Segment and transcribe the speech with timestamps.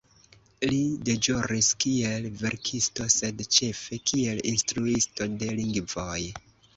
[0.69, 0.77] Li
[1.09, 6.17] deĵoris kiel verkisto sed ĉefe kiel instruisto de lingvoj.